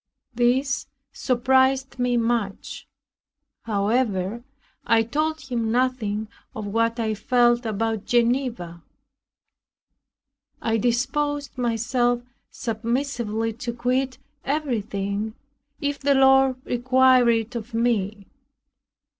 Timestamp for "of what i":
6.55-7.13